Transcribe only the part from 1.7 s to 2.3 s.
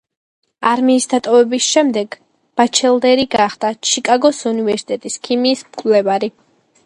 შემდეგ,